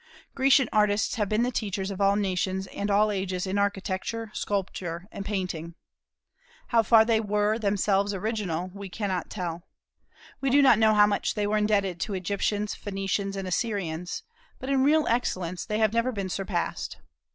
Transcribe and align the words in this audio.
Grecian 0.33 0.67
artists 0.73 1.13
have 1.17 1.29
been 1.29 1.43
the 1.43 1.51
teachers 1.51 1.91
of 1.91 2.01
all 2.01 2.15
nations 2.15 2.65
and 2.65 2.89
all 2.89 3.11
ages 3.11 3.45
in 3.45 3.59
architecture, 3.59 4.31
sculpture, 4.33 5.07
and 5.11 5.23
painting. 5.23 5.75
How 6.69 6.81
far 6.81 7.05
they 7.05 7.19
were 7.19 7.59
themselves 7.59 8.11
original 8.11 8.71
we 8.73 8.89
cannot 8.89 9.29
tell. 9.29 9.61
We 10.39 10.49
do 10.49 10.59
not 10.63 10.79
know 10.79 10.95
how 10.95 11.05
much 11.05 11.35
they 11.35 11.45
were 11.45 11.57
indebted 11.59 11.99
to 11.99 12.15
Egyptians, 12.15 12.73
Phoenicians, 12.73 13.35
and 13.35 13.47
Assyrians, 13.47 14.23
but 14.57 14.71
in 14.71 14.83
real 14.83 15.05
excellence 15.05 15.67
they 15.67 15.77
have 15.77 15.93
never 15.93 16.11
been 16.11 16.29
surpassed. 16.29 16.97